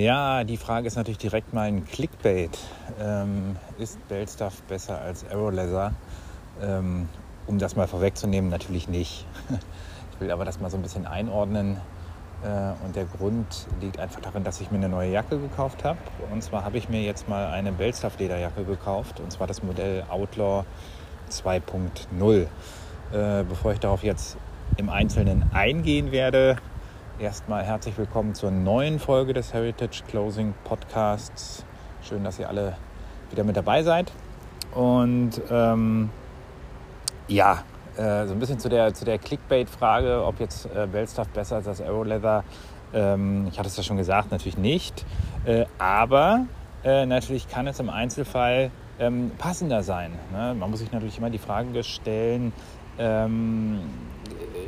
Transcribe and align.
Ja, 0.00 0.44
die 0.44 0.56
Frage 0.56 0.86
ist 0.86 0.96
natürlich 0.96 1.18
direkt 1.18 1.52
mal 1.52 1.68
ein 1.68 1.84
Clickbait. 1.84 2.58
Ähm, 2.98 3.56
ist 3.78 3.98
Bellstuff 4.08 4.62
besser 4.62 4.98
als 4.98 5.26
Aeroleather? 5.28 5.92
Ähm, 6.62 7.06
um 7.46 7.58
das 7.58 7.76
mal 7.76 7.86
vorwegzunehmen, 7.86 8.50
natürlich 8.50 8.88
nicht. 8.88 9.26
Ich 10.12 10.20
will 10.26 10.32
aber 10.32 10.44
das 10.44 10.60
mal 10.60 10.70
so 10.70 10.76
ein 10.76 10.82
bisschen 10.82 11.06
einordnen. 11.06 11.78
Äh, 12.42 12.84
und 12.84 12.96
der 12.96 13.04
Grund 13.04 13.66
liegt 13.82 13.98
einfach 13.98 14.20
darin, 14.20 14.42
dass 14.42 14.60
ich 14.62 14.70
mir 14.70 14.78
eine 14.78 14.88
neue 14.88 15.10
Jacke 15.10 15.38
gekauft 15.38 15.84
habe. 15.84 15.98
Und 16.30 16.42
zwar 16.42 16.64
habe 16.64 16.78
ich 16.78 16.88
mir 16.88 17.02
jetzt 17.02 17.28
mal 17.28 17.46
eine 17.48 17.70
Bellstuff 17.70 18.18
Lederjacke 18.18 18.64
gekauft. 18.64 19.20
Und 19.20 19.30
zwar 19.30 19.46
das 19.46 19.62
Modell 19.62 20.04
Outlaw 20.08 20.64
2.0. 21.30 22.40
Äh, 22.40 23.44
bevor 23.44 23.72
ich 23.72 23.80
darauf 23.80 24.02
jetzt 24.02 24.38
im 24.78 24.88
Einzelnen 24.88 25.44
eingehen 25.52 26.10
werde, 26.10 26.56
erstmal 27.20 27.62
herzlich 27.64 27.98
willkommen 27.98 28.34
zur 28.34 28.50
neuen 28.50 28.98
Folge 28.98 29.34
des 29.34 29.52
Heritage 29.52 30.02
Closing 30.08 30.54
Podcasts. 30.64 31.66
Schön, 32.02 32.24
dass 32.24 32.38
ihr 32.38 32.48
alle 32.48 32.78
wieder 33.30 33.44
mit 33.44 33.54
dabei 33.58 33.82
seid. 33.82 34.10
Und 34.74 35.32
ähm, 35.50 36.08
ja, 37.28 37.62
äh, 37.98 38.26
so 38.26 38.32
ein 38.32 38.38
bisschen 38.38 38.58
zu 38.58 38.70
der, 38.70 38.94
zu 38.94 39.04
der 39.04 39.18
Clickbait-Frage, 39.18 40.24
ob 40.24 40.40
jetzt 40.40 40.64
äh, 40.74 40.86
Bellstuff 40.90 41.28
besser 41.28 41.58
ist 41.58 41.68
als 41.68 41.82
Aeroleather. 41.82 42.42
Ähm, 42.94 43.48
ich 43.50 43.58
hatte 43.58 43.68
es 43.68 43.76
ja 43.76 43.82
schon 43.82 43.98
gesagt, 43.98 44.30
natürlich 44.30 44.56
nicht. 44.56 45.04
Äh, 45.44 45.66
aber 45.78 46.46
äh, 46.84 47.04
natürlich 47.04 47.48
kann 47.48 47.66
es 47.66 47.80
im 47.80 47.90
Einzelfall 47.90 48.70
ähm, 48.98 49.32
passender 49.36 49.82
sein. 49.82 50.12
Ne? 50.32 50.54
Man 50.54 50.70
muss 50.70 50.78
sich 50.78 50.90
natürlich 50.90 51.18
immer 51.18 51.30
die 51.30 51.38
Frage 51.38 51.84
stellen, 51.84 52.54
ähm, 52.98 53.80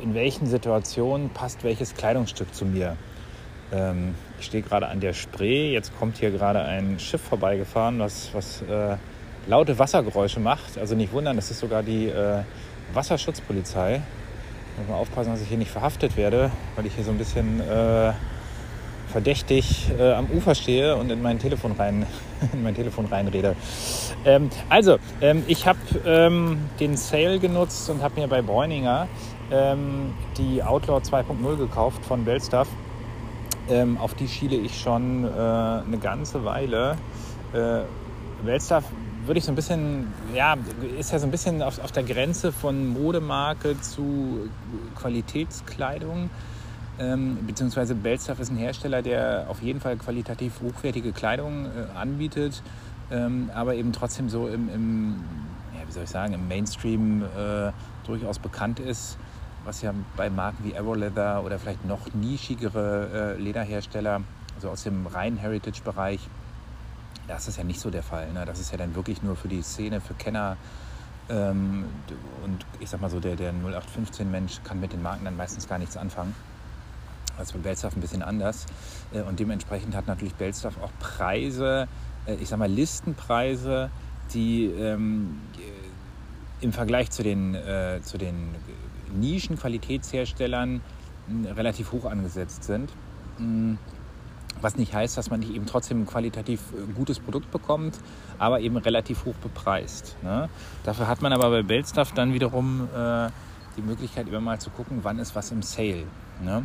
in 0.01 0.13
welchen 0.13 0.47
Situationen 0.47 1.29
passt 1.29 1.63
welches 1.63 1.93
Kleidungsstück 1.95 2.53
zu 2.53 2.65
mir. 2.65 2.97
Ähm, 3.71 4.15
ich 4.39 4.45
stehe 4.45 4.63
gerade 4.63 4.87
an 4.87 4.99
der 4.99 5.13
Spree, 5.13 5.71
jetzt 5.71 5.97
kommt 5.97 6.17
hier 6.17 6.31
gerade 6.31 6.61
ein 6.61 6.99
Schiff 6.99 7.21
vorbeigefahren, 7.21 7.99
was, 7.99 8.29
was 8.33 8.61
äh, 8.63 8.97
laute 9.47 9.79
Wassergeräusche 9.79 10.39
macht. 10.39 10.77
Also 10.77 10.95
nicht 10.95 11.11
wundern, 11.13 11.35
das 11.35 11.51
ist 11.51 11.59
sogar 11.59 11.83
die 11.83 12.07
äh, 12.07 12.39
Wasserschutzpolizei. 12.93 14.01
Ich 14.73 14.79
muss 14.79 14.87
mal 14.89 14.95
aufpassen, 14.95 15.31
dass 15.31 15.41
ich 15.41 15.47
hier 15.47 15.57
nicht 15.57 15.71
verhaftet 15.71 16.17
werde, 16.17 16.51
weil 16.75 16.85
ich 16.85 16.95
hier 16.95 17.03
so 17.03 17.11
ein 17.11 17.17
bisschen 17.17 17.59
äh, 17.61 18.13
verdächtig 19.13 19.91
äh, 19.97 20.11
am 20.11 20.25
Ufer 20.25 20.55
stehe 20.55 20.95
und 20.97 21.09
in 21.11 21.21
mein 21.21 21.37
Telefon 21.37 21.73
rein, 21.73 22.05
in 22.53 22.63
mein 22.63 22.75
Telefon 22.75 23.05
reinrede. 23.05 23.55
Ähm, 24.25 24.49
also, 24.69 24.97
ähm, 25.21 25.43
ich 25.47 25.67
habe 25.67 25.79
ähm, 26.05 26.57
den 26.79 26.97
Sale 26.97 27.39
genutzt 27.39 27.89
und 27.89 28.01
habe 28.01 28.19
mir 28.19 28.27
bei 28.27 28.41
Bräuninger 28.41 29.07
ähm, 29.51 30.13
die 30.37 30.63
Outlaw 30.63 30.97
2.0 30.97 31.57
gekauft 31.57 32.03
von 32.03 32.25
Bellstuff. 32.25 32.67
Ähm, 33.69 33.97
auf 33.97 34.15
die 34.15 34.27
schiele 34.27 34.57
ich 34.57 34.81
schon 34.81 35.25
äh, 35.25 35.27
eine 35.29 35.99
ganze 36.01 36.43
Weile. 36.43 36.97
Äh, 37.53 37.81
Bellstuff 38.43 38.83
würde 39.25 39.37
ich 39.37 39.45
so 39.45 39.51
ein 39.51 39.55
bisschen, 39.55 40.11
ja, 40.33 40.55
ist 40.99 41.11
ja 41.11 41.19
so 41.19 41.27
ein 41.27 41.31
bisschen 41.31 41.61
auf, 41.61 41.81
auf 41.83 41.91
der 41.91 42.03
Grenze 42.03 42.51
von 42.51 42.89
Modemarke 42.89 43.79
zu 43.79 44.49
Qualitätskleidung. 44.95 46.29
Ähm, 46.99 47.39
beziehungsweise 47.47 47.95
Bellstuff 47.95 48.39
ist 48.39 48.51
ein 48.51 48.57
Hersteller, 48.57 49.01
der 49.01 49.47
auf 49.49 49.61
jeden 49.61 49.79
Fall 49.79 49.97
qualitativ 49.97 50.61
hochwertige 50.61 51.11
Kleidung 51.11 51.65
äh, 51.65 51.97
anbietet, 51.97 52.61
ähm, 53.11 53.49
aber 53.53 53.75
eben 53.75 53.93
trotzdem 53.93 54.29
so 54.29 54.47
im, 54.47 54.69
im 54.69 55.23
ja, 55.73 55.87
wie 55.87 55.91
soll 55.91 56.03
ich 56.03 56.09
sagen, 56.09 56.33
im 56.33 56.47
Mainstream 56.47 57.23
äh, 57.23 57.71
durchaus 58.05 58.37
bekannt 58.37 58.79
ist, 58.79 59.17
was 59.65 59.81
ja 59.81 59.93
bei 60.15 60.29
Marken 60.29 60.63
wie 60.63 60.75
Aeroleather 60.75 61.43
oder 61.43 61.57
vielleicht 61.57 61.85
noch 61.85 62.13
nischigere 62.13 63.35
äh, 63.37 63.41
Lederhersteller, 63.41 64.21
also 64.55 64.69
aus 64.69 64.83
dem 64.83 65.07
reinen 65.07 65.37
Heritage-Bereich, 65.37 66.19
das 67.27 67.47
ist 67.47 67.57
ja 67.57 67.63
nicht 67.63 67.79
so 67.79 67.89
der 67.89 68.03
Fall. 68.03 68.31
Ne? 68.33 68.45
Das 68.45 68.59
ist 68.59 68.71
ja 68.71 68.77
dann 68.77 68.95
wirklich 68.95 69.23
nur 69.23 69.35
für 69.35 69.47
die 69.47 69.61
Szene, 69.61 70.01
für 70.01 70.13
Kenner. 70.13 70.57
Ähm, 71.29 71.85
und 72.43 72.65
ich 72.79 72.89
sag 72.89 73.01
mal 73.01 73.09
so, 73.09 73.19
der, 73.19 73.35
der 73.35 73.53
0815-Mensch 73.53 74.61
kann 74.63 74.79
mit 74.79 74.93
den 74.93 75.01
Marken 75.01 75.25
dann 75.25 75.37
meistens 75.37 75.67
gar 75.67 75.79
nichts 75.79 75.95
anfangen. 75.95 76.35
Also 77.37 77.53
bei 77.53 77.59
Bellstuff 77.59 77.95
ein 77.95 78.01
bisschen 78.01 78.21
anders. 78.21 78.65
Äh, 79.13 79.21
und 79.21 79.39
dementsprechend 79.39 79.95
hat 79.95 80.07
natürlich 80.07 80.35
Bellstuff 80.35 80.75
auch 80.81 80.91
Preise, 80.99 81.87
äh, 82.25 82.35
ich 82.35 82.49
sag 82.49 82.59
mal 82.59 82.69
Listenpreise, 82.69 83.89
die 84.33 84.65
ähm, 84.65 85.39
im 86.61 86.73
Vergleich 86.73 87.11
zu 87.11 87.23
den, 87.23 87.55
äh, 87.55 87.99
zu 88.01 88.17
den 88.17 88.55
Nischen-Qualitätsherstellern 89.15 90.81
relativ 91.55 91.91
hoch 91.91 92.05
angesetzt 92.05 92.63
sind. 92.63 92.89
Mm, 93.37 93.75
was 94.61 94.77
nicht 94.77 94.93
heißt, 94.93 95.17
dass 95.17 95.29
man 95.29 95.41
nicht 95.41 95.53
eben 95.53 95.65
trotzdem 95.65 96.03
ein 96.03 96.05
qualitativ 96.05 96.61
gutes 96.95 97.19
Produkt 97.19 97.51
bekommt, 97.51 97.99
aber 98.37 98.59
eben 98.61 98.77
relativ 98.77 99.25
hoch 99.25 99.35
bepreist. 99.35 100.15
Ne? 100.23 100.47
Dafür 100.83 101.07
hat 101.07 101.21
man 101.21 101.33
aber 101.33 101.49
bei 101.49 101.63
Bellstuff 101.63 102.11
dann 102.13 102.33
wiederum 102.33 102.87
äh, 102.95 103.29
die 103.75 103.81
Möglichkeit, 103.81 104.27
immer 104.27 104.41
mal 104.41 104.59
zu 104.59 104.69
gucken, 104.69 104.99
wann 105.03 105.19
ist 105.19 105.35
was 105.35 105.51
im 105.51 105.61
Sale. 105.61 106.05
Ne? 106.41 106.63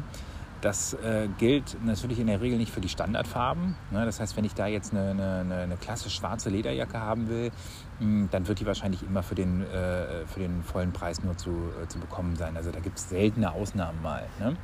Das 0.60 0.94
äh, 0.94 1.28
gilt 1.38 1.76
natürlich 1.84 2.18
in 2.18 2.26
der 2.26 2.40
Regel 2.40 2.58
nicht 2.58 2.72
für 2.72 2.80
die 2.80 2.88
Standardfarben. 2.88 3.76
Ne? 3.92 4.04
Das 4.04 4.18
heißt, 4.18 4.36
wenn 4.36 4.44
ich 4.44 4.54
da 4.54 4.66
jetzt 4.66 4.92
eine, 4.92 5.10
eine, 5.10 5.54
eine 5.54 5.76
klasse 5.76 6.10
schwarze 6.10 6.50
Lederjacke 6.50 6.98
haben 6.98 7.28
will, 7.28 7.52
mh, 8.00 8.06
hm, 8.06 8.28
dann 8.32 8.48
wird 8.48 8.58
die 8.58 8.66
wahrscheinlich 8.66 9.04
immer 9.04 9.22
für 9.22 9.36
den, 9.36 9.62
äh, 9.62 10.26
für 10.26 10.40
den 10.40 10.64
vollen 10.64 10.92
Preis 10.92 11.22
nur 11.22 11.36
zu, 11.36 11.50
äh, 11.50 11.86
zu 11.86 12.00
bekommen 12.00 12.34
sein. 12.34 12.56
Also 12.56 12.72
da 12.72 12.80
gibt 12.80 12.98
es 12.98 13.08
seltene 13.08 13.52
Ausnahmen 13.52 14.02
mal. 14.02 14.26
Ne? 14.40 14.56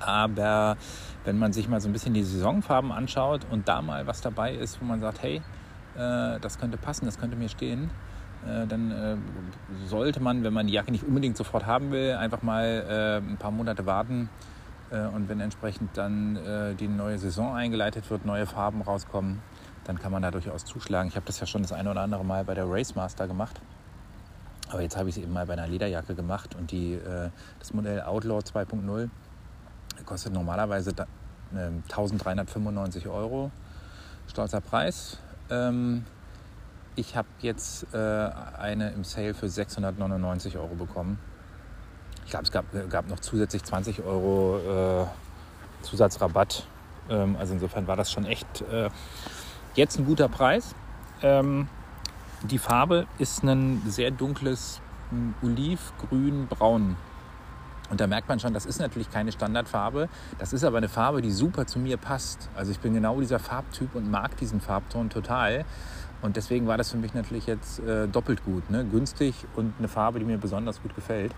Aber 0.00 0.78
wenn 1.24 1.38
man 1.38 1.52
sich 1.52 1.68
mal 1.68 1.80
so 1.82 1.88
ein 1.88 1.92
bisschen 1.92 2.14
die 2.14 2.22
Saisonfarben 2.22 2.90
anschaut 2.90 3.42
und 3.50 3.68
da 3.68 3.82
mal 3.82 4.06
was 4.06 4.22
dabei 4.22 4.54
ist, 4.54 4.80
wo 4.80 4.86
man 4.86 5.00
sagt, 5.00 5.22
hey, 5.22 5.42
äh, 5.96 6.40
das 6.40 6.58
könnte 6.58 6.78
passen, 6.78 7.04
das 7.04 7.18
könnte 7.18 7.36
mir 7.36 7.50
stehen, 7.50 7.90
äh, 8.46 8.66
dann 8.66 8.90
äh, 8.90 9.16
sollte 9.86 10.20
man, 10.20 10.44
wenn 10.44 10.54
man 10.54 10.66
die 10.66 10.72
Jacke 10.72 10.92
nicht 10.92 11.04
unbedingt 11.04 11.36
sofort 11.36 11.66
haben 11.66 11.90
will, 11.90 12.12
einfach 12.14 12.42
mal 12.42 13.20
ein 13.22 13.36
paar 13.36 13.50
Monate 13.50 13.84
warten 13.84 14.30
und 15.00 15.28
wenn 15.28 15.40
entsprechend 15.40 15.96
dann 15.96 16.36
äh, 16.36 16.74
die 16.74 16.88
neue 16.88 17.18
Saison 17.18 17.54
eingeleitet 17.54 18.10
wird, 18.10 18.24
neue 18.24 18.46
Farben 18.46 18.82
rauskommen, 18.82 19.42
dann 19.84 19.98
kann 19.98 20.12
man 20.12 20.22
da 20.22 20.30
durchaus 20.30 20.64
zuschlagen. 20.64 21.08
Ich 21.08 21.16
habe 21.16 21.26
das 21.26 21.40
ja 21.40 21.46
schon 21.46 21.62
das 21.62 21.72
eine 21.72 21.90
oder 21.90 22.00
andere 22.00 22.24
Mal 22.24 22.44
bei 22.44 22.54
der 22.54 22.68
Race 22.68 22.94
Master 22.94 23.26
gemacht. 23.26 23.60
Aber 24.70 24.80
jetzt 24.80 24.96
habe 24.96 25.08
ich 25.08 25.16
es 25.16 25.22
eben 25.22 25.32
mal 25.32 25.46
bei 25.46 25.52
einer 25.54 25.68
Lederjacke 25.68 26.14
gemacht 26.14 26.54
und 26.54 26.70
die, 26.70 26.94
äh, 26.94 27.30
das 27.58 27.74
Modell 27.74 28.02
Outlaw 28.02 28.38
2.0 28.38 29.08
kostet 30.06 30.32
normalerweise 30.32 30.92
1395 31.52 33.06
Euro. 33.08 33.50
Stolzer 34.26 34.60
Preis. 34.60 35.18
Ähm, 35.50 36.04
ich 36.96 37.16
habe 37.16 37.28
jetzt 37.40 37.92
eine 37.94 38.90
im 38.90 39.04
Sale 39.04 39.34
für 39.34 39.48
699 39.48 40.56
Euro 40.56 40.74
bekommen. 40.74 41.18
Ich 42.24 42.30
glaube, 42.30 42.44
es 42.44 42.52
gab, 42.52 42.64
gab, 42.90 43.08
noch 43.08 43.20
zusätzlich 43.20 43.62
20 43.62 44.02
Euro 44.04 44.58
äh, 44.58 45.84
Zusatzrabatt. 45.84 46.66
Ähm, 47.10 47.36
also 47.38 47.54
insofern 47.54 47.86
war 47.86 47.96
das 47.96 48.10
schon 48.10 48.26
echt 48.26 48.62
äh, 48.62 48.88
jetzt 49.74 49.98
ein 49.98 50.06
guter 50.06 50.28
Preis. 50.28 50.74
Ähm, 51.22 51.68
die 52.42 52.58
Farbe 52.58 53.06
ist 53.18 53.42
ein 53.42 53.82
sehr 53.86 54.10
dunkles 54.10 54.80
Oliv, 55.42 55.92
Grün, 55.98 56.46
Braun. 56.46 56.96
Und 57.90 58.00
da 58.00 58.06
merkt 58.06 58.28
man 58.28 58.40
schon, 58.40 58.54
das 58.54 58.64
ist 58.64 58.80
natürlich 58.80 59.10
keine 59.10 59.30
Standardfarbe. 59.30 60.08
Das 60.38 60.52
ist 60.52 60.64
aber 60.64 60.78
eine 60.78 60.88
Farbe, 60.88 61.20
die 61.20 61.30
super 61.30 61.66
zu 61.66 61.78
mir 61.78 61.96
passt. 61.96 62.48
Also 62.56 62.72
ich 62.72 62.80
bin 62.80 62.94
genau 62.94 63.20
dieser 63.20 63.38
Farbtyp 63.38 63.94
und 63.94 64.10
mag 64.10 64.36
diesen 64.38 64.60
Farbton 64.60 65.10
total. 65.10 65.64
Und 66.22 66.36
deswegen 66.36 66.66
war 66.66 66.78
das 66.78 66.90
für 66.90 66.96
mich 66.96 67.12
natürlich 67.12 67.46
jetzt 67.46 67.80
äh, 67.80 68.08
doppelt 68.08 68.44
gut. 68.44 68.70
Ne? 68.70 68.84
Günstig 68.84 69.34
und 69.56 69.74
eine 69.78 69.88
Farbe, 69.88 70.18
die 70.18 70.24
mir 70.24 70.38
besonders 70.38 70.80
gut 70.82 70.94
gefällt. 70.94 71.34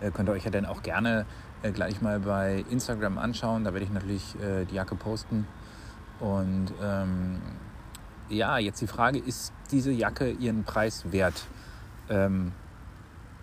Äh, 0.00 0.10
könnt 0.10 0.28
ihr 0.28 0.32
euch 0.32 0.44
ja 0.44 0.50
dann 0.50 0.66
auch 0.66 0.82
gerne 0.82 1.26
äh, 1.62 1.70
gleich 1.70 2.02
mal 2.02 2.20
bei 2.20 2.64
Instagram 2.70 3.18
anschauen. 3.18 3.64
Da 3.64 3.72
werde 3.72 3.84
ich 3.84 3.92
natürlich 3.92 4.34
äh, 4.40 4.64
die 4.64 4.74
Jacke 4.74 4.94
posten. 4.94 5.46
Und 6.20 6.72
ähm, 6.82 7.40
ja, 8.28 8.58
jetzt 8.58 8.80
die 8.80 8.86
Frage, 8.86 9.18
ist 9.18 9.52
diese 9.70 9.92
Jacke 9.92 10.30
ihren 10.30 10.64
Preis 10.64 11.10
wert? 11.12 11.46
Ähm, 12.08 12.52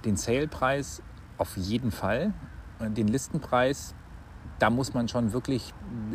den 0.05 0.17
Sale-Preis 0.17 1.01
auf 1.37 1.55
jeden 1.57 1.91
Fall. 1.91 2.33
Den 2.79 3.07
Listenpreis, 3.07 3.95
da 4.59 4.69
muss 4.69 4.93
man 4.93 5.07
schon 5.07 5.31
wirklich 5.31 5.73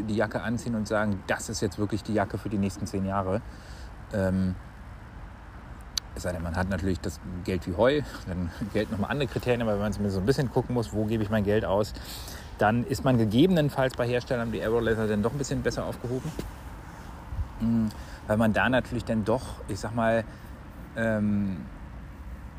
die 0.09 0.17
Jacke 0.17 0.43
anziehen 0.43 0.75
und 0.75 0.87
sagen, 0.87 1.23
das 1.27 1.49
ist 1.49 1.61
jetzt 1.61 1.79
wirklich 1.79 2.03
die 2.03 2.13
Jacke 2.13 2.37
für 2.37 2.49
die 2.49 2.59
nächsten 2.59 2.87
zehn 2.87 3.07
Jahre. 3.07 3.41
Ähm, 4.13 4.55
es 6.19 6.25
sei 6.25 6.33
denn, 6.33 6.43
man 6.43 6.57
hat 6.57 6.69
natürlich 6.69 7.01
das 7.01 7.21
Geld 7.45 7.67
wie 7.67 7.75
Heu, 7.75 8.03
dann 8.27 8.51
gelten 8.73 8.93
nochmal 8.93 9.11
andere 9.11 9.29
Kriterien, 9.29 9.63
aber 9.63 9.73
wenn 9.75 9.79
man 9.81 10.11
so 10.11 10.21
ein 10.21 10.27
bisschen 10.27 10.51
gucken 10.53 10.75
muss, 10.75 10.93
wo 10.93 11.05
gebe 11.05 11.23
ich 11.23 11.31
mein 11.31 11.45
Geld 11.45 11.65
aus, 11.65 11.95
dann 12.59 12.85
ist 12.85 13.05
man 13.05 13.19
gegebenenfalls 13.19 13.95
bei 13.95 14.07
Herstellern 14.07 14.53
wie 14.53 14.61
Aerolaser 14.61 15.07
dann 15.07 15.23
doch 15.23 15.33
ein 15.33 15.39
bisschen 15.39 15.63
besser 15.63 15.85
aufgehoben. 15.85 16.31
Hm, 17.61 17.89
weil 18.27 18.37
man 18.37 18.53
da 18.53 18.69
natürlich 18.69 19.05
dann 19.05 19.25
doch, 19.25 19.43
ich 19.69 19.79
sag 19.79 19.95
mal, 19.95 20.25
ähm, 20.97 21.59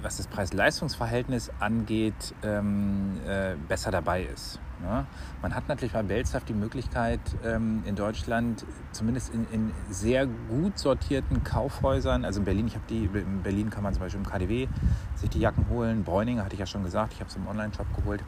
was 0.02 0.18
das 0.18 0.28
Preis-Leistungs-Verhältnis 0.28 1.52
angeht, 1.60 2.34
ähm, 2.44 3.18
äh, 3.28 3.56
besser 3.68 3.92
dabei 3.92 4.24
ist. 4.24 4.60
Ne? 4.82 5.06
Man 5.42 5.54
hat 5.54 5.68
natürlich 5.68 5.94
bei 5.94 6.04
Belstaff 6.04 6.46
die 6.46 6.54
Möglichkeit, 6.54 7.20
ähm, 7.44 7.84
in 7.86 7.96
Deutschland 7.96 8.66
zumindest 8.92 9.34
in, 9.34 9.46
in, 9.52 9.72
sehr 9.90 10.26
gut 10.26 10.80
sortierten 10.80 11.44
Kaufhäusern, 11.44 12.24
also 12.24 12.40
in 12.40 12.46
Berlin, 12.46 12.68
ich 12.68 12.76
habe 12.76 12.86
die, 12.90 13.06
in 13.06 13.44
Berlin 13.44 13.70
kann 13.70 13.84
man 13.84 13.94
zum 13.94 14.04
Beispiel 14.04 14.22
im 14.22 14.28
KDW 14.28 14.68
sich 15.16 15.30
die 15.30 15.40
Jacken 15.40 15.68
holen, 15.70 16.04
Bräuninger 16.04 16.44
hatte 16.44 16.54
ich 16.54 16.60
ja 16.60 16.66
schon 16.66 16.84
gesagt, 16.84 17.14
ich 17.14 17.20
habe 17.20 17.30
es 17.30 17.36
im 17.36 17.48
Online-Shop 17.48 17.88
geholt, 17.96 18.24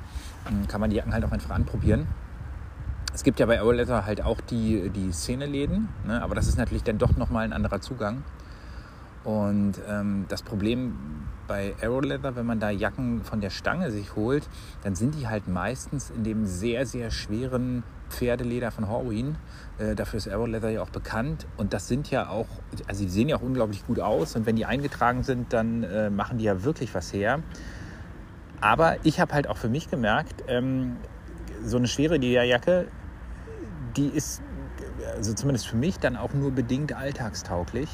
ähm, 0.50 0.68
kann 0.68 0.82
man 0.82 0.90
die 0.90 0.98
Jacken 0.98 1.14
halt 1.14 1.24
auch 1.24 1.32
einfach 1.32 1.52
anprobieren. 1.52 2.08
Es 3.14 3.24
gibt 3.24 3.40
ja 3.40 3.46
bei 3.46 3.58
Aeroleather 3.58 4.06
halt 4.06 4.22
auch 4.22 4.40
die, 4.40 4.90
die 4.90 5.12
Szeneläden, 5.12 5.90
ne? 6.06 6.22
aber 6.22 6.36
das 6.36 6.48
ist 6.48 6.58
natürlich 6.58 6.84
dann 6.84 6.98
doch 6.98 7.18
nochmal 7.18 7.44
ein 7.44 7.54
anderer 7.54 7.82
Zugang. 7.82 8.24
Und 9.24 9.74
ähm, 9.88 10.26
das 10.30 10.42
Problem 10.42 10.96
bei 11.48 11.76
Aeroleather, 11.82 12.36
wenn 12.36 12.46
man 12.46 12.60
da 12.60 12.70
Jacken 12.70 13.24
von 13.24 13.42
der 13.42 13.50
Stange 13.50 13.92
sich 13.92 14.16
holt, 14.16 14.48
dann 14.84 14.96
sind 14.96 15.16
die 15.16 15.28
halt 15.28 15.48
meistens 15.48 16.10
in 16.10 16.24
dem 16.24 16.46
sehr, 16.46 16.86
sehr 16.86 17.12
schweren 17.12 17.84
Pferdeleder 18.10 18.72
von 18.72 18.90
Horween. 18.90 19.38
Äh, 19.78 19.96
dafür 19.96 20.18
ist 20.18 20.28
Aeroleather 20.28 20.70
ja 20.70 20.82
auch 20.82 20.90
bekannt. 20.90 21.48
Und 21.58 21.74
das 21.74 21.88
sind 21.88 22.12
ja 22.12 22.30
auch, 22.30 22.48
also 22.88 23.04
die 23.04 23.10
sehen 23.10 23.30
ja 23.30 23.38
auch 23.38 23.42
unglaublich 23.42 23.86
gut 23.86 24.00
aus. 24.00 24.36
Und 24.36 24.46
wenn 24.46 24.56
die 24.56 24.66
eingetragen 24.66 25.24
sind, 25.24 25.54
dann 25.54 25.84
äh, 25.84 26.10
machen 26.10 26.38
die 26.38 26.46
ja 26.46 26.64
wirklich 26.64 26.94
was 26.94 27.14
her. 27.14 27.40
Aber 28.60 28.98
ich 29.04 29.20
habe 29.20 29.34
halt 29.34 29.48
auch 29.48 29.58
für 29.58 29.70
mich 29.70 29.90
gemerkt, 29.90 30.44
ähm, 30.48 30.98
so 31.64 31.78
eine 31.78 31.88
schwere 31.88 32.18
Lederjacke, 32.18 32.88
die 33.96 34.08
ist, 34.08 34.42
also 35.16 35.34
zumindest 35.34 35.68
für 35.68 35.78
mich, 35.78 36.00
dann 36.00 36.16
auch 36.16 36.34
nur 36.34 36.52
bedingt 36.52 36.94
alltagstauglich. 36.94 37.90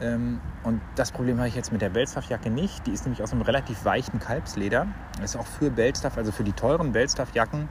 Ähm, 0.00 0.40
und 0.64 0.80
das 0.96 1.12
Problem 1.12 1.38
habe 1.38 1.48
ich 1.48 1.54
jetzt 1.54 1.72
mit 1.72 1.82
der 1.82 1.90
Belstaff-Jacke 1.90 2.50
nicht. 2.50 2.86
Die 2.86 2.92
ist 2.92 3.04
nämlich 3.04 3.22
aus 3.22 3.32
einem 3.32 3.42
relativ 3.42 3.84
weichen 3.84 4.18
Kalbsleder. 4.18 4.86
Ist 5.22 5.36
auch 5.36 5.46
für 5.46 5.70
Belstaff, 5.70 6.16
also 6.16 6.32
für 6.32 6.44
die 6.44 6.52
teuren 6.52 6.92
Belstaff-Jacken, 6.92 7.68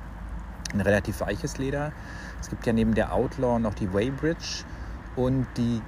ein 0.73 0.81
relativ 0.81 1.21
weiches 1.21 1.57
Leder. 1.57 1.91
Es 2.39 2.49
gibt 2.49 2.65
ja 2.65 2.73
neben 2.73 2.93
der 2.93 3.13
Outlaw 3.13 3.59
noch 3.59 3.73
die 3.73 3.91
Waybridge 3.93 4.63
und 5.15 5.47
die 5.57 5.81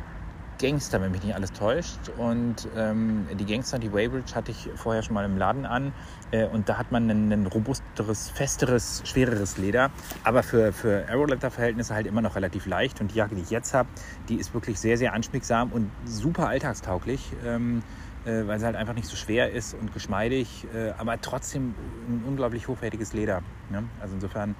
Gangster, 0.62 1.02
wenn 1.02 1.12
mich 1.12 1.24
nicht 1.24 1.36
alles 1.36 1.52
täuscht. 1.52 2.00
Und 2.18 2.68
ähm, 2.78 3.28
die 3.40 3.46
Gangster, 3.46 3.80
die 3.80 3.92
Waybridge 3.92 4.36
hatte 4.36 4.52
ich 4.52 4.70
vorher 4.76 5.02
schon 5.02 5.16
mal 5.16 5.26
im 5.26 5.38
Laden 5.38 5.66
an. 5.66 5.92
Äh, 6.32 6.46
und 6.46 6.70
da 6.70 6.78
hat 6.78 6.92
man 6.92 7.10
ein, 7.10 7.32
ein 7.32 7.48
robusteres, 7.48 8.30
festeres, 8.30 9.02
schwereres 9.06 9.58
Leder. 9.58 9.90
Aber 10.24 10.44
für, 10.44 10.72
für 10.72 11.08
Aeroletter-Verhältnisse 11.10 11.94
halt 11.94 12.08
immer 12.08 12.22
noch 12.22 12.36
relativ 12.36 12.66
leicht. 12.68 13.02
Und 13.02 13.12
die 13.12 13.16
Jacke, 13.16 13.36
die 13.36 13.42
ich 13.42 13.50
jetzt 13.50 13.74
habe, 13.74 13.90
die 14.30 14.36
ist 14.36 14.54
wirklich 14.54 14.80
sehr, 14.80 14.98
sehr 14.98 15.14
anschmiegsam 15.14 15.72
und 15.72 15.90
super 16.06 16.48
alltagstauglich. 16.48 17.32
Ähm, 17.46 17.82
äh, 18.24 18.46
weil 18.46 18.60
sie 18.60 18.66
halt 18.66 18.76
einfach 18.76 18.94
nicht 18.94 19.08
so 19.08 19.16
schwer 19.16 19.52
ist 19.52 19.74
und 19.74 19.94
geschmeidig, 19.94 20.68
äh, 20.76 20.92
aber 21.00 21.20
trotzdem 21.22 21.74
ein 22.08 22.24
unglaublich 22.28 22.68
hochwertiges 22.68 23.14
Leder. 23.14 23.42
Ne? 23.72 23.84
Also 24.00 24.14
insofern 24.14 24.56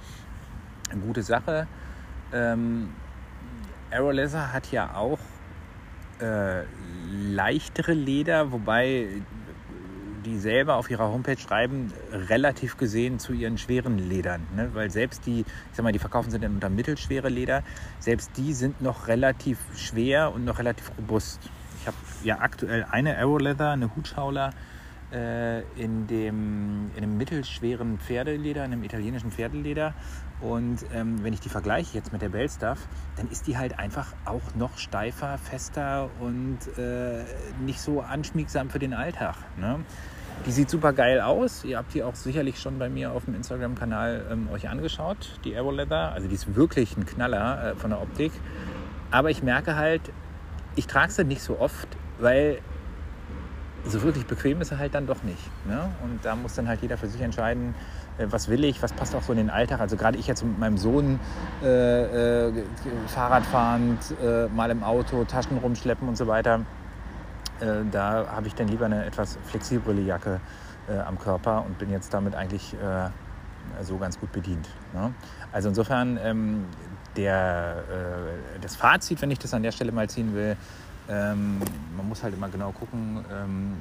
eine 0.90 1.02
gute 1.02 1.22
Sache. 1.22 1.68
Ähm, 2.34 2.90
Aerolaser 3.92 4.52
hat 4.52 4.72
ja 4.72 4.96
auch 4.96 5.20
äh, 6.22 6.64
leichtere 7.12 7.94
Leder, 7.94 8.52
wobei 8.52 9.08
die 10.26 10.38
selber 10.38 10.76
auf 10.76 10.90
ihrer 10.90 11.12
Homepage 11.12 11.38
schreiben, 11.38 11.92
relativ 12.12 12.78
gesehen 12.78 13.20
zu 13.20 13.34
ihren 13.34 13.58
schweren 13.58 13.98
Ledern. 13.98 14.46
Ne? 14.56 14.70
Weil 14.74 14.92
selbst 14.92 15.26
die, 15.26 15.42
ich 15.42 15.46
sag 15.74 15.84
mal, 15.84 15.92
die 15.92 16.00
verkaufen 16.00 16.32
sind 16.32 16.46
unter 16.46 16.70
mittelschwere 16.70 17.30
Leder, 17.30 17.64
selbst 18.00 18.32
die 18.38 18.54
sind 18.54 18.82
noch 18.82 19.08
relativ 19.08 19.58
schwer 19.76 20.32
und 20.34 20.46
noch 20.46 20.60
relativ 20.60 20.92
robust. 20.98 21.40
Ich 21.80 21.88
habe 21.88 21.98
ja 22.24 22.40
aktuell 22.40 22.86
eine 22.90 23.18
Aeroleather, 23.18 23.72
eine 23.72 23.96
Hutschauler 23.96 24.52
in, 25.12 26.08
dem, 26.08 26.92
in 26.96 27.04
einem 27.04 27.18
mittelschweren 27.18 28.00
Pferdeleder, 28.00 28.64
in 28.66 28.74
einem 28.74 28.84
italienischen 28.84 29.32
Pferdeleder. 29.32 29.94
Und 30.42 30.86
ähm, 30.94 31.24
wenn 31.24 31.34
ich 31.34 31.40
die 31.40 31.50
vergleiche 31.50 31.96
jetzt 31.96 32.12
mit 32.12 32.22
der 32.22 32.30
Bellstaff, 32.30 32.80
dann 33.16 33.28
ist 33.30 33.46
die 33.46 33.58
halt 33.58 33.78
einfach 33.78 34.14
auch 34.26 34.56
noch 34.56 34.78
steifer, 34.78 35.38
fester 35.38 36.10
und 36.20 36.58
äh, 36.78 37.24
nicht 37.64 37.80
so 37.80 38.02
anschmiegsam 38.02 38.70
für 38.70 38.80
den 38.80 38.94
Alltag. 38.94 39.36
Ne? 39.58 39.82
Die 40.46 40.52
sieht 40.52 40.72
super 40.72 40.94
geil 40.94 41.22
aus. 41.22 41.64
Ihr 41.64 41.78
habt 41.78 41.94
die 41.94 42.02
auch 42.02 42.16
sicherlich 42.16 42.60
schon 42.60 42.80
bei 42.80 42.90
mir 42.90 43.12
auf 43.12 43.26
dem 43.26 43.36
Instagram-Kanal 43.36 44.26
ähm, 44.32 44.50
euch 44.52 44.68
angeschaut, 44.68 45.40
die 45.44 45.54
Aero 45.56 45.70
Leather. 45.70 46.14
Also 46.14 46.28
die 46.28 46.34
ist 46.34 46.56
wirklich 46.56 46.98
ein 46.98 47.06
Knaller 47.06 47.74
äh, 47.74 47.76
von 47.76 47.92
der 47.92 48.02
Optik. 48.02 48.32
Aber 49.12 49.30
ich 49.30 49.44
merke 49.44 49.76
halt, 49.76 50.02
ich 50.76 50.88
trage 50.88 51.12
sie 51.12 51.24
nicht 51.24 51.44
so 51.44 51.60
oft, 51.60 51.88
weil 52.20 52.60
so 53.86 54.02
wirklich 54.04 54.26
bequem 54.26 54.62
ist 54.62 54.70
sie 54.70 54.78
halt 54.78 54.94
dann 54.94 55.08
doch 55.08 55.24
nicht. 55.24 55.50
Ne? 55.66 55.90
Und 56.04 56.24
da 56.24 56.36
muss 56.36 56.56
dann 56.56 56.68
halt 56.68 56.82
jeder 56.82 56.98
für 56.98 57.08
sich 57.08 57.22
entscheiden, 57.22 57.74
äh, 58.18 58.28
was 58.30 58.48
will 58.50 58.64
ich, 58.64 58.82
was 58.82 58.94
passt 58.94 59.16
auch 59.16 59.24
so 59.24 59.32
in 59.32 59.38
den 59.38 59.50
Alltag. 59.50 59.80
Also 59.80 59.98
gerade 59.98 60.18
ich 60.18 60.28
jetzt 60.28 60.44
mit 60.44 60.60
meinem 60.60 60.78
Sohn 60.78 61.20
äh, 61.64 62.48
äh, 62.48 62.64
Fahrradfahrend, 63.08 64.16
äh, 64.24 64.48
mal 64.48 64.70
im 64.70 64.84
Auto, 64.84 65.24
Taschen 65.24 65.58
rumschleppen 65.58 66.08
und 66.08 66.18
so 66.18 66.28
weiter, 66.28 66.62
äh, 67.60 67.84
da 67.92 68.28
habe 68.32 68.48
ich 68.48 68.56
dann 68.56 68.68
lieber 68.68 68.86
eine 68.86 69.06
etwas 69.06 69.38
flexiblere 69.46 70.02
Jacke 70.02 70.40
äh, 70.88 71.00
am 71.00 71.20
Körper 71.20 71.64
und 71.66 71.78
bin 71.78 71.90
jetzt 71.92 72.14
damit 72.14 72.36
eigentlich 72.36 72.76
so 73.84 73.98
ganz 73.98 74.20
gut 74.20 74.32
bedient. 74.32 74.68
Ne? 74.94 75.14
Also 75.52 75.70
insofern 75.70 76.20
ähm, 76.22 76.66
der, 77.16 77.84
das 78.60 78.76
Fazit, 78.76 79.22
wenn 79.22 79.30
ich 79.32 79.40
das 79.40 79.54
an 79.54 79.64
der 79.64 79.72
Stelle 79.72 79.92
mal 79.92 80.10
ziehen 80.10 80.34
will, 80.34 80.58
ähm, 81.12 81.58
man 81.98 82.08
muss 82.08 82.24
halt 82.24 82.34
immer 82.34 82.48
genau 82.48 82.72
gucken, 82.72 83.24
ähm, 83.32 83.74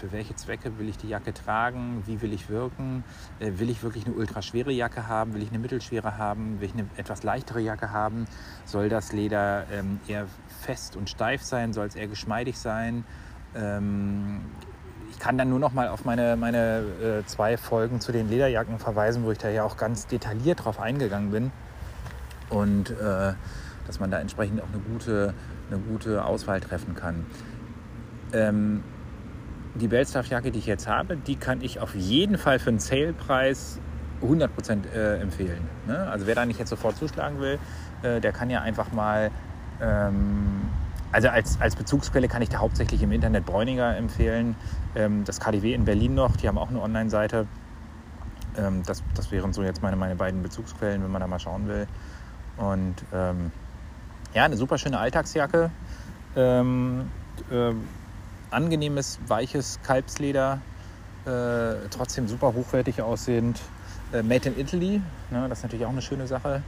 für 0.00 0.10
welche 0.10 0.34
Zwecke 0.34 0.76
will 0.78 0.88
ich 0.88 0.98
die 0.98 1.08
Jacke 1.08 1.32
tragen, 1.32 2.02
wie 2.06 2.20
will 2.20 2.32
ich 2.32 2.48
wirken, 2.48 3.04
äh, 3.38 3.52
will 3.56 3.70
ich 3.70 3.82
wirklich 3.82 4.06
eine 4.06 4.14
ultraschwere 4.14 4.72
Jacke 4.72 5.06
haben, 5.06 5.34
will 5.34 5.42
ich 5.42 5.50
eine 5.50 5.60
mittelschwere 5.60 6.18
haben, 6.18 6.60
will 6.60 6.68
ich 6.68 6.74
eine 6.74 6.86
etwas 6.96 7.22
leichtere 7.22 7.60
Jacke 7.60 7.92
haben, 7.92 8.26
soll 8.64 8.88
das 8.88 9.12
Leder 9.12 9.66
ähm, 9.72 10.00
eher 10.08 10.26
fest 10.62 10.96
und 10.96 11.08
steif 11.08 11.42
sein, 11.42 11.72
soll 11.72 11.86
es 11.86 11.94
eher 11.94 12.08
geschmeidig 12.08 12.58
sein. 12.58 13.04
Ähm, 13.54 14.40
ich 15.12 15.20
kann 15.20 15.38
dann 15.38 15.48
nur 15.48 15.60
noch 15.60 15.72
mal 15.72 15.88
auf 15.88 16.04
meine, 16.04 16.36
meine 16.36 16.78
äh, 16.78 17.26
zwei 17.26 17.56
Folgen 17.56 18.00
zu 18.00 18.10
den 18.10 18.28
Lederjacken 18.28 18.80
verweisen, 18.80 19.24
wo 19.24 19.30
ich 19.30 19.38
da 19.38 19.48
ja 19.48 19.62
auch 19.62 19.76
ganz 19.76 20.08
detailliert 20.08 20.64
drauf 20.64 20.80
eingegangen 20.80 21.30
bin. 21.30 21.52
Und 22.48 22.90
äh, 22.90 23.34
dass 23.86 24.00
man 24.00 24.10
da 24.10 24.18
entsprechend 24.18 24.62
auch 24.62 24.68
eine 24.72 24.80
gute 24.80 25.34
eine 25.72 25.80
gute 25.80 26.24
Auswahl 26.24 26.60
treffen 26.60 26.94
kann. 26.94 27.26
Ähm, 28.32 28.82
die 29.74 29.88
Belstaff-Jacke, 29.88 30.50
die 30.50 30.58
ich 30.58 30.66
jetzt 30.66 30.86
habe, 30.86 31.16
die 31.16 31.36
kann 31.36 31.62
ich 31.62 31.80
auf 31.80 31.94
jeden 31.94 32.36
Fall 32.36 32.58
für 32.58 32.70
einen 32.70 32.78
Sale-Preis 32.78 33.78
100% 34.22 34.90
äh, 34.92 35.20
empfehlen. 35.20 35.62
Ne? 35.86 35.98
Also 36.10 36.26
wer 36.26 36.34
da 36.34 36.44
nicht 36.44 36.58
jetzt 36.58 36.68
sofort 36.68 36.96
zuschlagen 36.96 37.40
will, 37.40 37.58
äh, 38.02 38.20
der 38.20 38.32
kann 38.32 38.50
ja 38.50 38.60
einfach 38.60 38.92
mal, 38.92 39.30
ähm, 39.80 40.62
also 41.10 41.28
als, 41.28 41.60
als 41.60 41.74
Bezugsquelle 41.74 42.28
kann 42.28 42.42
ich 42.42 42.50
da 42.50 42.58
hauptsächlich 42.58 43.02
im 43.02 43.12
Internet 43.12 43.46
Bräuninger 43.46 43.96
empfehlen. 43.96 44.54
Ähm, 44.94 45.24
das 45.24 45.40
KDW 45.40 45.72
in 45.72 45.84
Berlin 45.84 46.14
noch, 46.14 46.36
die 46.36 46.48
haben 46.48 46.58
auch 46.58 46.68
eine 46.68 46.80
Online-Seite. 46.80 47.46
Ähm, 48.58 48.82
das, 48.84 49.02
das 49.14 49.32
wären 49.32 49.54
so 49.54 49.62
jetzt 49.62 49.82
meine, 49.82 49.96
meine 49.96 50.16
beiden 50.16 50.42
Bezugsquellen, 50.42 51.02
wenn 51.02 51.10
man 51.10 51.20
da 51.20 51.26
mal 51.26 51.40
schauen 51.40 51.66
will. 51.66 51.86
Und 52.58 52.96
ähm, 53.14 53.50
ja, 54.34 54.44
eine 54.44 54.56
super 54.56 54.78
schöne 54.78 54.98
Alltagsjacke. 54.98 55.70
Ähm, 56.36 57.10
äh, 57.50 57.72
angenehmes, 58.50 59.18
weiches 59.26 59.78
Kalbsleder. 59.82 60.60
Äh, 61.24 61.88
trotzdem 61.90 62.28
super 62.28 62.54
hochwertig 62.54 63.02
aussehend. 63.02 63.60
Äh, 64.12 64.22
made 64.22 64.48
in 64.48 64.58
Italy, 64.58 65.00
ne, 65.30 65.46
das 65.48 65.58
ist 65.58 65.62
natürlich 65.64 65.86
auch 65.86 65.90
eine 65.90 66.02
schöne 66.02 66.26
Sache. 66.26 66.62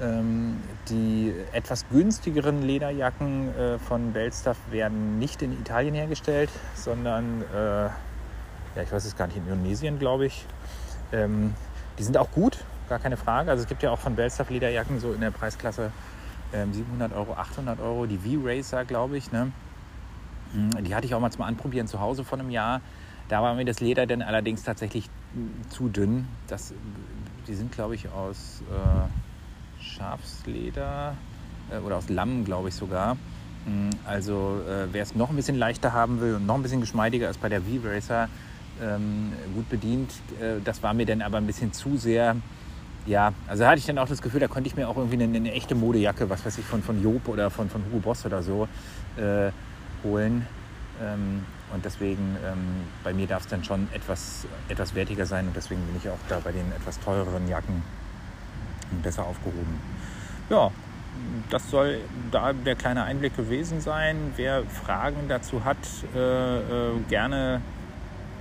Ähm, 0.00 0.56
die 0.88 1.34
etwas 1.52 1.84
günstigeren 1.90 2.62
Lederjacken 2.62 3.54
äh, 3.54 3.78
von 3.78 4.12
Belstaff 4.12 4.56
werden 4.70 5.18
nicht 5.18 5.42
in 5.42 5.52
Italien 5.52 5.94
hergestellt, 5.94 6.48
sondern, 6.74 7.42
äh, 7.54 7.84
ja, 7.84 8.82
ich 8.82 8.90
weiß 8.90 9.04
es 9.04 9.16
gar 9.16 9.26
nicht, 9.26 9.36
in 9.36 9.42
Indonesien, 9.42 9.98
glaube 9.98 10.26
ich. 10.26 10.46
Ähm, 11.12 11.54
die 11.98 12.02
sind 12.02 12.16
auch 12.16 12.30
gut, 12.30 12.64
gar 12.88 12.98
keine 12.98 13.18
Frage. 13.18 13.50
Also 13.50 13.62
es 13.62 13.68
gibt 13.68 13.82
ja 13.82 13.90
auch 13.90 13.98
von 13.98 14.16
Belstaff 14.16 14.48
Lederjacken 14.48 15.00
so 15.00 15.12
in 15.12 15.20
der 15.20 15.32
Preisklasse 15.32 15.90
700 16.52 17.12
ähm, 17.12 17.18
Euro, 17.18 17.34
800 17.34 17.80
Euro. 17.80 18.06
Die 18.06 18.18
V-Racer, 18.18 18.84
glaube 18.84 19.16
ich. 19.16 19.32
Ne? 19.32 19.52
Hm, 20.52 20.84
die 20.84 20.94
hatte 20.94 21.06
ich 21.06 21.14
auch 21.14 21.20
mal 21.20 21.30
zum 21.30 21.42
Anprobieren 21.42 21.86
zu 21.86 22.00
Hause 22.00 22.24
vor 22.24 22.38
einem 22.38 22.50
Jahr. 22.50 22.80
Da 23.28 23.42
war 23.42 23.54
mir 23.54 23.64
das 23.64 23.80
Leder 23.80 24.06
dann 24.06 24.22
allerdings 24.22 24.62
tatsächlich 24.62 25.08
hm, 25.34 25.70
zu 25.70 25.88
dünn. 25.88 26.26
Das, 26.48 26.74
die 27.46 27.54
sind, 27.54 27.72
glaube 27.72 27.94
ich, 27.94 28.08
aus 28.08 28.62
äh, 28.70 29.82
Schafsleder 29.82 31.14
äh, 31.70 31.78
oder 31.78 31.96
aus 31.96 32.08
Lamm, 32.08 32.44
glaube 32.44 32.68
ich 32.68 32.74
sogar. 32.74 33.16
Hm, 33.66 33.90
also 34.04 34.60
äh, 34.68 34.92
wer 34.92 35.02
es 35.02 35.14
noch 35.14 35.30
ein 35.30 35.36
bisschen 35.36 35.56
leichter 35.56 35.92
haben 35.92 36.20
will 36.20 36.34
und 36.36 36.46
noch 36.46 36.56
ein 36.56 36.62
bisschen 36.62 36.80
geschmeidiger 36.80 37.28
als 37.28 37.38
bei 37.38 37.48
der 37.48 37.62
V-Racer, 37.62 38.28
ähm, 38.82 39.32
gut 39.54 39.68
bedient. 39.68 40.12
Äh, 40.40 40.60
das 40.64 40.82
war 40.82 40.94
mir 40.94 41.06
dann 41.06 41.22
aber 41.22 41.38
ein 41.38 41.46
bisschen 41.46 41.72
zu 41.72 41.96
sehr 41.96 42.36
ja, 43.06 43.32
also 43.48 43.66
hatte 43.66 43.78
ich 43.78 43.86
dann 43.86 43.98
auch 43.98 44.08
das 44.08 44.22
Gefühl, 44.22 44.40
da 44.40 44.48
konnte 44.48 44.68
ich 44.68 44.76
mir 44.76 44.88
auch 44.88 44.96
irgendwie 44.96 45.22
eine, 45.22 45.36
eine 45.36 45.52
echte 45.52 45.74
Modejacke, 45.74 46.28
was 46.28 46.44
weiß 46.44 46.58
ich, 46.58 46.64
von, 46.64 46.82
von 46.82 47.02
Job 47.02 47.28
oder 47.28 47.50
von, 47.50 47.68
von 47.68 47.84
Hugo 47.86 47.98
Boss 47.98 48.26
oder 48.26 48.42
so 48.42 48.68
äh, 49.16 49.50
holen. 50.04 50.46
Ähm, 51.02 51.44
und 51.72 51.84
deswegen, 51.84 52.36
ähm, 52.44 52.58
bei 53.04 53.12
mir 53.12 53.26
darf 53.26 53.42
es 53.42 53.48
dann 53.48 53.64
schon 53.64 53.88
etwas, 53.92 54.46
etwas 54.68 54.94
wertiger 54.94 55.24
sein 55.24 55.46
und 55.46 55.56
deswegen 55.56 55.80
bin 55.82 55.96
ich 55.96 56.08
auch 56.08 56.18
da 56.28 56.40
bei 56.40 56.52
den 56.52 56.70
etwas 56.72 56.98
teureren 57.00 57.48
Jacken 57.48 57.82
besser 59.02 59.24
aufgehoben. 59.24 59.80
Ja, 60.50 60.70
das 61.48 61.70
soll 61.70 62.00
da 62.30 62.52
der 62.52 62.74
kleine 62.74 63.04
Einblick 63.04 63.36
gewesen 63.36 63.80
sein. 63.80 64.32
Wer 64.36 64.64
Fragen 64.64 65.28
dazu 65.28 65.64
hat, 65.64 65.78
äh, 66.14 66.58
äh, 66.58 66.92
gerne 67.08 67.60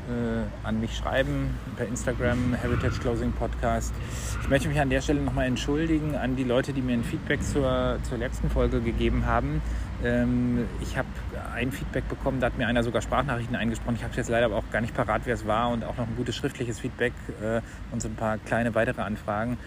äh, 0.08 0.68
an 0.68 0.79
mich 0.79 0.96
schreiben 0.96 1.58
per 1.75 1.88
Instagram 1.88 2.53
Heritage 2.53 3.00
Closing 3.00 3.32
Podcast. 3.32 3.94
Ich 4.41 4.50
möchte 4.50 4.68
mich 4.68 4.79
an 4.79 4.89
der 4.89 5.01
Stelle 5.01 5.22
nochmal 5.22 5.46
entschuldigen 5.46 6.15
an 6.15 6.36
die 6.36 6.44
Leute, 6.44 6.74
die 6.74 6.82
mir 6.82 6.94
ein 6.94 7.03
Feedback 7.03 7.44
zur, 7.44 8.00
zur 8.03 8.18
letzten 8.18 8.50
Folge 8.50 8.82
gegeben 8.82 9.25
haben. 9.25 9.62
Ähm, 10.03 10.65
ich 10.82 10.98
habe 10.98 11.08
ein 11.53 11.72
Feedback 11.72 12.08
bekommen, 12.08 12.39
da 12.39 12.48
hat 12.48 12.58
mir 12.58 12.68
einer 12.68 12.84
sogar 12.84 13.01
Sprachnachrichten 13.01 13.56
eingesprochen. 13.56 13.96
Ich 13.96 14.03
habe 14.03 14.15
jetzt 14.15 14.29
leider 14.29 14.46
aber 14.46 14.56
auch 14.56 14.70
gar 14.72 14.82
nicht 14.82 14.94
parat, 14.94 15.24
wer 15.25 15.34
es 15.34 15.46
war 15.46 15.70
und 15.70 15.84
auch 15.84 15.98
noch 15.98 16.08
ein 16.08 16.15
gutes 16.15 16.36
schriftliches 16.36 16.79
Feedback 16.79 17.13
äh, 17.41 17.62
und 17.91 18.01
so 18.01 18.08
ein 18.08 18.15
paar 18.15 18.38
kleine 18.38 18.75
weitere 18.75 19.01
Anfragen, 19.01 19.58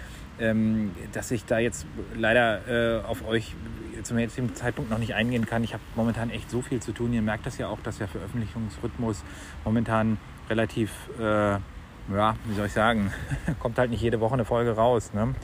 ähm, 0.40 0.92
dass 1.12 1.30
ich 1.30 1.44
da 1.44 1.58
jetzt 1.58 1.86
leider 2.16 3.00
äh, 3.00 3.04
auf 3.04 3.26
euch 3.26 3.54
zum 4.02 4.18
jetzigen 4.18 4.54
Zeitpunkt 4.54 4.90
noch 4.90 4.98
nicht 4.98 5.14
eingehen 5.14 5.46
kann. 5.46 5.64
Ich 5.64 5.72
habe 5.72 5.82
momentan 5.96 6.30
echt 6.30 6.50
so 6.50 6.62
viel 6.62 6.80
zu 6.80 6.92
tun. 6.92 7.12
Ihr 7.12 7.22
merkt 7.22 7.46
das 7.46 7.58
ja 7.58 7.68
auch, 7.68 7.80
dass 7.82 7.98
der 7.98 8.08
Veröffentlichungsrhythmus 8.08 9.22
momentan 9.64 10.18
relativ, 10.48 10.92
äh, 11.18 11.52
ja, 11.52 12.36
wie 12.44 12.54
soll 12.54 12.66
ich 12.66 12.72
sagen, 12.72 13.12
kommt 13.60 13.78
halt 13.78 13.90
nicht 13.90 14.02
jede 14.02 14.20
Woche 14.20 14.34
eine 14.34 14.44
Folge 14.44 14.72
raus. 14.72 15.12
Ne? 15.14 15.34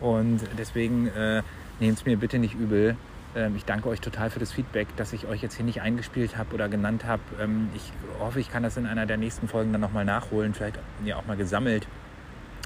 Und 0.00 0.40
deswegen 0.58 1.08
äh, 1.08 1.42
nehmt 1.80 1.98
es 1.98 2.04
mir 2.04 2.16
bitte 2.16 2.38
nicht 2.38 2.54
übel. 2.54 2.96
Ähm, 3.34 3.56
ich 3.56 3.64
danke 3.64 3.88
euch 3.88 4.00
total 4.00 4.30
für 4.30 4.40
das 4.40 4.52
Feedback, 4.52 4.88
dass 4.96 5.12
ich 5.12 5.26
euch 5.26 5.42
jetzt 5.42 5.54
hier 5.54 5.64
nicht 5.64 5.80
eingespielt 5.80 6.36
habe 6.36 6.54
oder 6.54 6.68
genannt 6.68 7.04
habe. 7.04 7.22
Ähm, 7.40 7.68
ich 7.74 7.92
hoffe, 8.20 8.40
ich 8.40 8.50
kann 8.50 8.62
das 8.62 8.76
in 8.76 8.86
einer 8.86 9.06
der 9.06 9.16
nächsten 9.16 9.48
Folgen 9.48 9.72
dann 9.72 9.80
nochmal 9.80 10.04
nachholen, 10.04 10.54
vielleicht 10.54 10.78
ja 11.04 11.16
auch 11.16 11.26
mal 11.26 11.36
gesammelt. 11.36 11.86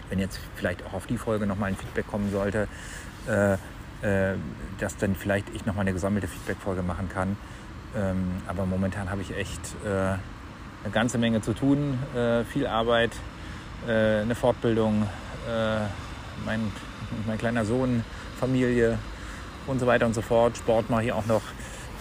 Wenn 0.09 0.19
jetzt 0.19 0.39
vielleicht 0.55 0.85
auch 0.87 0.93
auf 0.95 1.07
die 1.07 1.19
Folge 1.19 1.47
nochmal 1.47 1.71
ein 1.71 1.77
Feedback 1.77 2.07
kommen 2.07 2.31
sollte, 2.31 2.69
äh, 3.27 3.57
äh, 4.03 4.35
dass 4.79 4.97
dann 4.97 5.15
vielleicht 5.15 5.49
ich 5.55 5.67
nochmal 5.67 5.83
eine 5.83 5.93
gesammelte 5.93 6.29
Feedback-Folge 6.29 6.83
machen 6.83 7.09
kann. 7.09 7.37
Ähm, 7.97 8.43
aber 8.47 8.67
momentan 8.67 9.11
habe 9.11 9.23
ich 9.23 9.37
echt 9.37 9.61
äh, 9.85 9.89
eine 9.89 10.93
ganze 10.93 11.19
Menge 11.19 11.41
zu 11.41 11.55
tun, 11.55 11.99
äh, 12.15 12.45
viel 12.45 12.67
Arbeit, 12.67 13.13
äh, 13.87 14.21
eine 14.21 14.35
Fortbildung, 14.35 15.03
äh, 15.49 15.79
mein, 16.45 16.61
mein 17.27 17.39
kleiner 17.39 17.65
Sohn, 17.65 18.05
Familie, 18.39 18.99
und 19.67 19.81
so 19.81 19.87
weiter 19.87 20.07
und 20.07 20.15
so 20.15 20.23
fort. 20.23 20.57
Sport 20.57 20.91
mache 20.91 21.05
ich 21.05 21.13
auch 21.13 21.27
noch. 21.27 21.43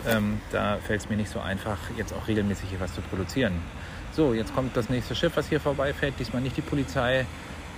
Ähm, 0.07 0.39
da 0.51 0.77
fällt 0.77 1.01
es 1.01 1.09
mir 1.09 1.17
nicht 1.17 1.29
so 1.29 1.39
einfach, 1.39 1.77
jetzt 1.97 2.13
auch 2.13 2.27
regelmäßig 2.27 2.69
hier 2.69 2.79
was 2.79 2.93
zu 2.93 3.01
produzieren. 3.01 3.53
So, 4.11 4.33
jetzt 4.33 4.53
kommt 4.53 4.77
das 4.77 4.89
nächste 4.89 5.15
Schiff, 5.15 5.35
was 5.35 5.49
hier 5.49 5.59
vorbeifährt. 5.59 6.13
Diesmal 6.19 6.41
nicht 6.41 6.55
die 6.55 6.61
Polizei. 6.61 7.25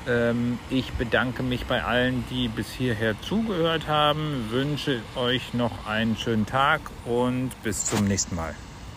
Ähm, 0.08 0.60
ich 0.70 0.94
bedanke 0.94 1.44
mich 1.44 1.66
bei 1.66 1.84
allen, 1.84 2.24
die 2.30 2.48
bis 2.48 2.72
hierher 2.72 3.20
zugehört 3.22 3.88
haben. 3.88 4.48
Wünsche 4.50 5.02
euch 5.16 5.54
noch 5.54 5.86
einen 5.88 6.18
schönen 6.18 6.46
Tag 6.46 6.82
und 7.06 7.52
bis 7.64 7.86
zum 7.86 8.06
nächsten 8.06 8.36
Mal. 8.36 8.56